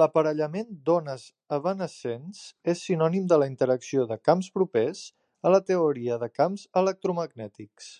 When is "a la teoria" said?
5.50-6.20